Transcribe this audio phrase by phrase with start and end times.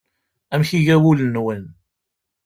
[0.53, 1.63] Amek iga wul-nwen?